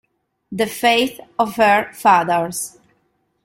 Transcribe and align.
The 0.51 0.65
Faith 0.65 1.19
of 1.37 1.57
Her 1.57 1.91
Fathers 1.93 2.79